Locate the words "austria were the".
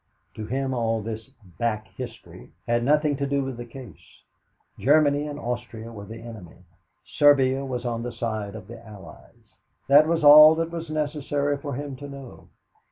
5.39-6.17